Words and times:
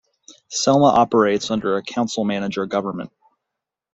Selma 0.49 0.87
operates 0.87 1.51
under 1.51 1.77
a 1.77 1.83
council-manager 1.83 2.65
government. 2.65 3.11